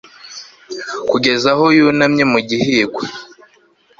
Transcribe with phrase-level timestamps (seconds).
[1.09, 3.03] Kugeza aho yunamye mu gihingwa